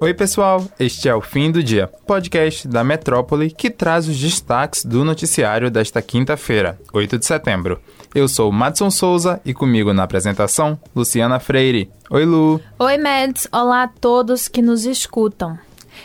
[0.00, 4.84] Oi, pessoal, este é o Fim do Dia, podcast da Metrópole que traz os destaques
[4.84, 7.80] do noticiário desta quinta-feira, 8 de setembro.
[8.14, 11.90] Eu sou Madson Souza e comigo na apresentação, Luciana Freire.
[12.10, 12.60] Oi, Lu.
[12.78, 13.48] Oi, Mads.
[13.50, 15.58] Olá a todos que nos escutam.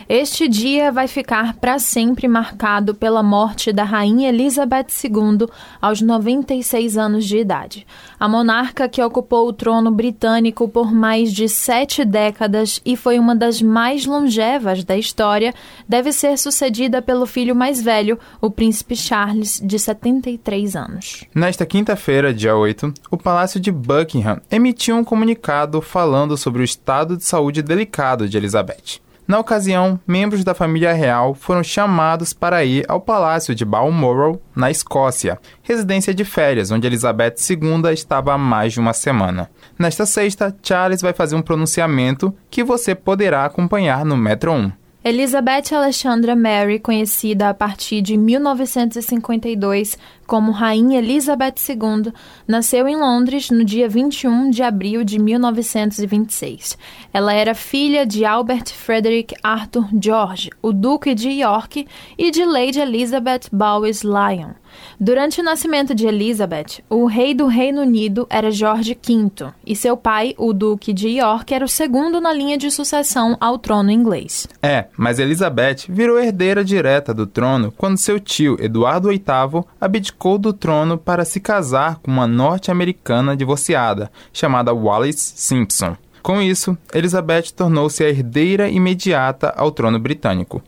[0.07, 5.47] Este dia vai ficar para sempre marcado pela morte da Rainha Elizabeth II
[5.81, 7.87] aos 96 anos de idade.
[8.19, 13.35] A monarca que ocupou o trono britânico por mais de sete décadas e foi uma
[13.35, 15.53] das mais longevas da história,
[15.87, 21.23] deve ser sucedida pelo filho mais velho, o príncipe Charles, de 73 anos.
[21.33, 27.17] Nesta quinta-feira, dia 8, o Palácio de Buckingham emitiu um comunicado falando sobre o estado
[27.17, 29.01] de saúde delicado de Elizabeth.
[29.25, 34.69] Na ocasião, membros da família real foram chamados para ir ao Palácio de Balmoral, na
[34.69, 39.49] Escócia, residência de férias onde Elizabeth II estava há mais de uma semana.
[39.79, 44.82] Nesta sexta, Charles vai fazer um pronunciamento que você poderá acompanhar no Metro 1.
[45.05, 52.13] Elizabeth Alexandra Mary, conhecida a partir de 1952 como Rainha Elizabeth II,
[52.47, 56.77] nasceu em Londres no dia 21 de abril de 1926.
[57.13, 61.85] Ela era filha de Albert Frederick Arthur George, o Duque de York,
[62.17, 64.53] e de Lady Elizabeth Bowes Lyon.
[64.99, 69.97] Durante o nascimento de Elizabeth, o rei do Reino Unido era Jorge V e seu
[69.97, 74.47] pai, o Duque de York, era o segundo na linha de sucessão ao trono inglês.
[74.61, 80.53] É, mas Elizabeth virou herdeira direta do trono quando seu tio, Eduardo VIII, abdicou do
[80.53, 85.97] trono para se casar com uma norte-americana divorciada, chamada Wallis Simpson.
[86.21, 90.63] Com isso, Elizabeth tornou-se a herdeira imediata ao trono britânico.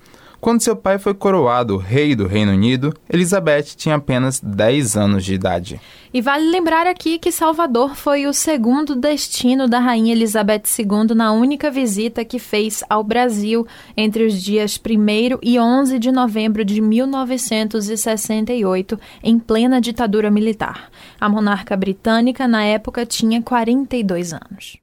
[0.45, 5.33] Quando seu pai foi coroado rei do Reino Unido, Elizabeth tinha apenas 10 anos de
[5.33, 5.81] idade.
[6.13, 11.31] E vale lembrar aqui que Salvador foi o segundo destino da rainha Elizabeth II na
[11.31, 13.65] única visita que fez ao Brasil
[13.97, 20.91] entre os dias 1 e 11 de novembro de 1968, em plena ditadura militar.
[21.20, 24.77] A monarca britânica, na época, tinha 42 anos.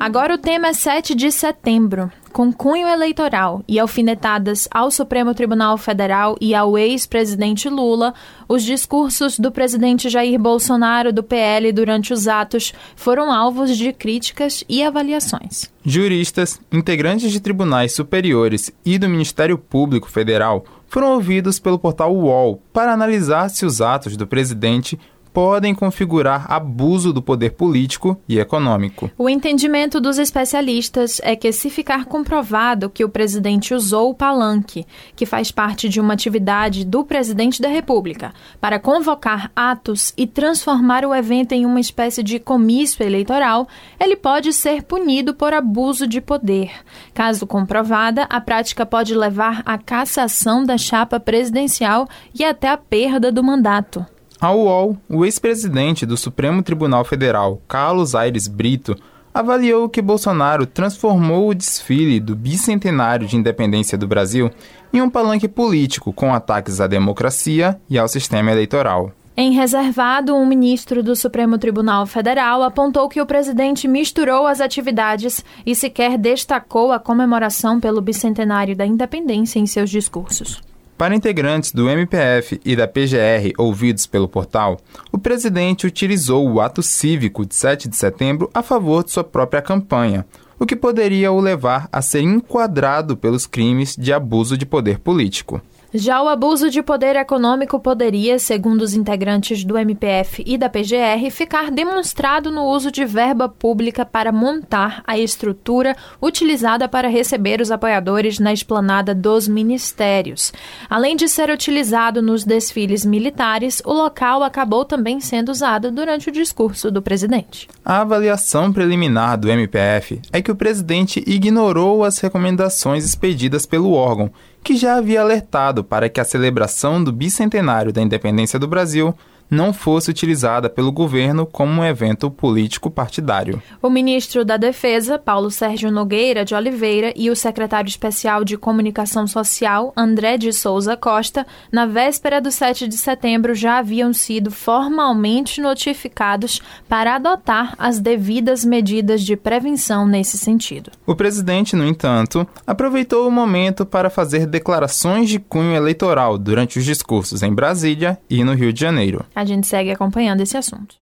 [0.00, 2.10] Agora o tema é 7 de setembro.
[2.32, 8.14] Com cunho eleitoral e alfinetadas ao Supremo Tribunal Federal e ao ex-presidente Lula,
[8.48, 14.64] os discursos do presidente Jair Bolsonaro do PL durante os atos foram alvos de críticas
[14.66, 15.70] e avaliações.
[15.84, 22.62] Juristas, integrantes de tribunais superiores e do Ministério Público Federal foram ouvidos pelo portal UOL
[22.72, 24.98] para analisar se os atos do presidente
[25.40, 29.10] podem configurar abuso do poder político e econômico.
[29.16, 34.86] O entendimento dos especialistas é que, se ficar comprovado que o presidente usou o palanque,
[35.16, 41.06] que faz parte de uma atividade do presidente da República, para convocar atos e transformar
[41.06, 43.66] o evento em uma espécie de comício eleitoral,
[43.98, 46.70] ele pode ser punido por abuso de poder.
[47.14, 52.06] Caso comprovada, a prática pode levar à cassação da chapa presidencial
[52.38, 54.04] e até a perda do mandato.
[54.40, 58.96] Ao UOL, o ex-presidente do Supremo Tribunal Federal, Carlos Aires Brito,
[59.34, 64.50] avaliou que Bolsonaro transformou o desfile do bicentenário de independência do Brasil
[64.94, 69.12] em um palanque político com ataques à democracia e ao sistema eleitoral.
[69.36, 75.44] Em reservado, um ministro do Supremo Tribunal Federal apontou que o presidente misturou as atividades
[75.66, 80.69] e sequer destacou a comemoração pelo bicentenário da independência em seus discursos.
[81.00, 84.78] Para integrantes do MPF e da PGR ouvidos pelo portal,
[85.10, 89.62] o presidente utilizou o ato cívico de 7 de setembro a favor de sua própria
[89.62, 90.26] campanha,
[90.58, 95.62] o que poderia o levar a ser enquadrado pelos crimes de abuso de poder político.
[95.92, 101.28] Já o abuso de poder econômico poderia, segundo os integrantes do MPF e da PGR,
[101.32, 107.72] ficar demonstrado no uso de verba pública para montar a estrutura utilizada para receber os
[107.72, 110.52] apoiadores na esplanada dos ministérios.
[110.88, 116.32] Além de ser utilizado nos desfiles militares, o local acabou também sendo usado durante o
[116.32, 117.66] discurso do presidente.
[117.84, 124.30] A avaliação preliminar do MPF é que o presidente ignorou as recomendações expedidas pelo órgão
[124.62, 129.14] que já havia alertado para que a celebração do bicentenário da independência do Brasil
[129.50, 133.60] não fosse utilizada pelo governo como um evento político partidário.
[133.82, 139.26] O ministro da Defesa, Paulo Sérgio Nogueira de Oliveira, e o secretário especial de Comunicação
[139.26, 145.60] Social, André de Souza Costa, na véspera do 7 de setembro já haviam sido formalmente
[145.60, 150.90] notificados para adotar as devidas medidas de prevenção nesse sentido.
[151.06, 156.84] O presidente, no entanto, aproveitou o momento para fazer declarações de cunho eleitoral durante os
[156.84, 159.24] discursos em Brasília e no Rio de Janeiro.
[159.40, 160.96] A gente segue acompanhando esse assunto.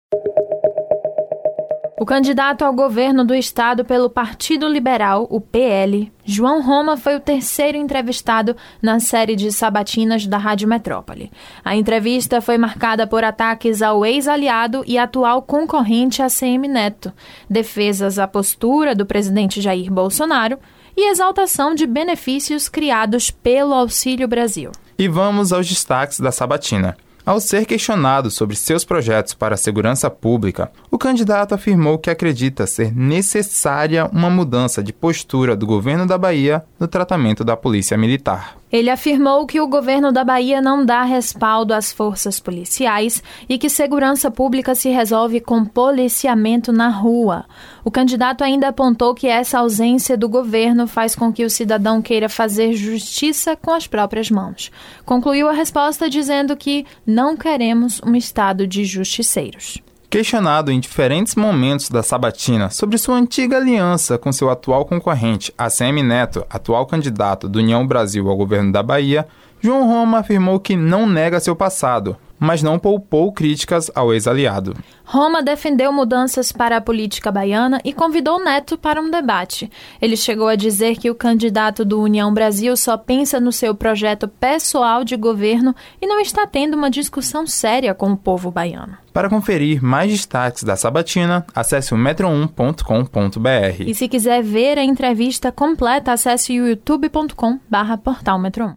[2.01, 7.21] O candidato ao governo do estado pelo Partido Liberal, o PL, João Roma, foi o
[7.21, 11.33] terceiro entrevistado na série de sabatinas da Rádio Metrópole.
[11.65, 17.13] A entrevista foi marcada por ataques ao ex-aliado e atual concorrente ACM Neto,
[17.51, 20.61] defesas à postura do presidente Jair Bolsonaro
[20.97, 24.71] e exaltação de benefícios criados pelo Auxílio Brasil.
[24.97, 26.97] E vamos aos destaques da sabatina.
[27.29, 32.67] Ao ser questionado sobre seus projetos para a segurança pública, o candidato afirmou que acredita
[32.67, 38.57] ser necessária uma mudança de postura do governo da Bahia no tratamento da polícia militar.
[38.71, 43.71] Ele afirmou que o governo da Bahia não dá respaldo às forças policiais e que
[43.71, 47.47] segurança pública se resolve com policiamento na rua.
[47.83, 52.29] O candidato ainda apontou que essa ausência do governo faz com que o cidadão queira
[52.29, 54.71] fazer justiça com as próprias mãos.
[55.05, 59.83] Concluiu a resposta dizendo que não queremos um estado de justiceiros.
[60.11, 66.03] Questionado em diferentes momentos da sabatina sobre sua antiga aliança com seu atual concorrente, ACM
[66.03, 69.29] Neto, atual candidato do União Brasil ao governo da Bahia,
[69.61, 74.77] João Roma afirmou que não nega seu passado, mas não poupou críticas ao ex-aliado.
[75.05, 79.71] Roma defendeu mudanças para a política baiana e convidou Neto para um debate.
[80.03, 84.29] Ele chegou a dizer que o candidato do União Brasil só pensa no seu projeto
[84.29, 88.99] pessoal de governo e não está tendo uma discussão séria com o povo baiano.
[89.13, 93.83] Para conferir mais destaques da sabatina, acesse o metro1.com.br.
[93.87, 98.77] E se quiser ver a entrevista completa, acesse youtube.com/portalmetro1.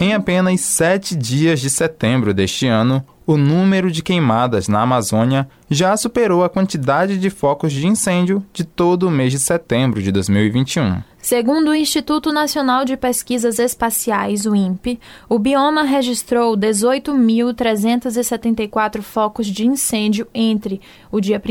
[0.00, 5.94] Em apenas sete dias de setembro deste ano, o número de queimadas na Amazônia já
[5.98, 11.02] superou a quantidade de focos de incêndio de todo o mês de setembro de 2021.
[11.20, 14.98] Segundo o Instituto Nacional de Pesquisas Espaciais, o INPE,
[15.28, 20.80] o bioma registrou 18.374 focos de incêndio entre
[21.12, 21.42] o dia 1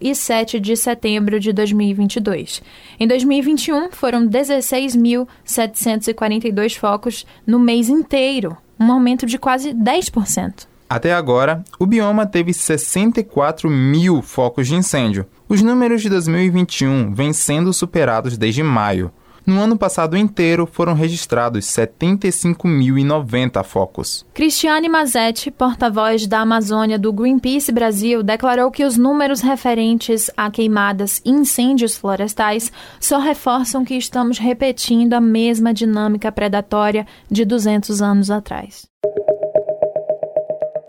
[0.00, 2.60] e 7 de setembro de 2022.
[2.98, 10.69] Em 2021, foram 16.742 focos no mês inteiro, um aumento de quase 10%.
[10.90, 15.24] Até agora, o bioma teve 64 mil focos de incêndio.
[15.48, 19.12] Os números de 2021 vêm sendo superados desde maio.
[19.46, 24.26] No ano passado inteiro, foram registrados 75.090 focos.
[24.34, 31.22] Cristiane Mazetti, porta-voz da Amazônia do Greenpeace Brasil, declarou que os números referentes a queimadas
[31.24, 38.28] e incêndios florestais só reforçam que estamos repetindo a mesma dinâmica predatória de 200 anos
[38.28, 38.89] atrás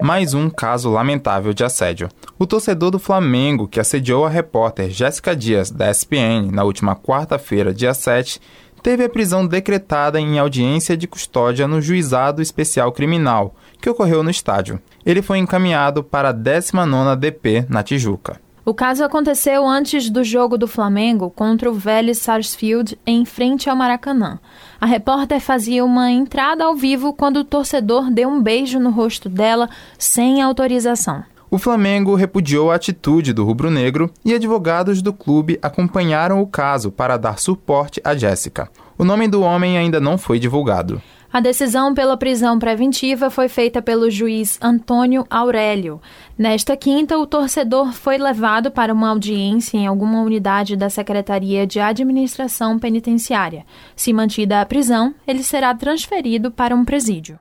[0.02, 2.10] mais um caso lamentável de assédio.
[2.40, 7.72] O torcedor do Flamengo, que assediou a repórter Jéssica Dias, da SPN, na última quarta-feira,
[7.72, 8.42] dia 7,
[8.82, 14.32] teve a prisão decretada em audiência de custódia no Juizado Especial Criminal, que ocorreu no
[14.32, 14.82] estádio.
[15.06, 18.42] Ele foi encaminhado para a 19ª DP, na Tijuca.
[18.64, 23.76] O caso aconteceu antes do jogo do Flamengo contra o Vélez Sarsfield em frente ao
[23.76, 24.38] Maracanã.
[24.80, 29.28] A repórter fazia uma entrada ao vivo quando o torcedor deu um beijo no rosto
[29.28, 29.68] dela
[29.98, 31.24] sem autorização.
[31.50, 37.18] O Flamengo repudiou a atitude do rubro-negro e advogados do clube acompanharam o caso para
[37.18, 38.70] dar suporte a Jéssica.
[38.96, 41.02] O nome do homem ainda não foi divulgado.
[41.34, 46.02] A decisão pela prisão preventiva foi feita pelo juiz Antônio Aurélio.
[46.38, 51.80] Nesta quinta, o torcedor foi levado para uma audiência em alguma unidade da Secretaria de
[51.80, 53.66] Administração Penitenciária.
[53.96, 57.40] Se mantida a prisão, ele será transferido para um presídio.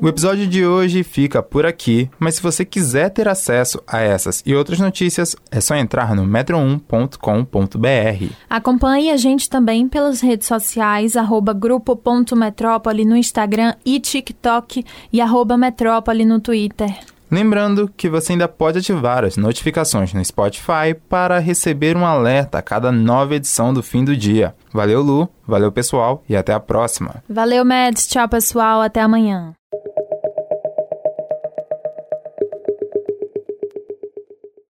[0.00, 4.44] O episódio de hoje fica por aqui, mas se você quiser ter acesso a essas
[4.46, 8.32] e outras notícias, é só entrar no metro1.com.br.
[8.48, 15.58] Acompanhe a gente também pelas redes sociais, arroba grupo.metrópole no Instagram e TikTok e arroba
[15.58, 16.96] metrópole no Twitter.
[17.28, 22.62] Lembrando que você ainda pode ativar as notificações no Spotify para receber um alerta a
[22.62, 24.54] cada nova edição do fim do dia.
[24.72, 27.16] Valeu, Lu, valeu, pessoal, e até a próxima.
[27.28, 29.54] Valeu, Mads, tchau, pessoal, até amanhã.